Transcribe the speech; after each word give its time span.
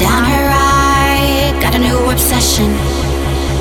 down 0.00 0.24
her 0.24 0.44
right. 0.48 1.52
Got 1.60 1.74
a 1.74 1.78
new 1.78 2.10
obsession, 2.10 2.72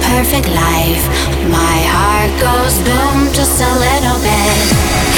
perfect 0.08 0.48
life. 0.48 1.04
My 1.52 1.78
heart 1.92 2.32
goes 2.40 2.80
boom 2.80 3.34
just 3.34 3.62
a 3.62 3.72
little 3.78 4.18
bit. 4.24 5.09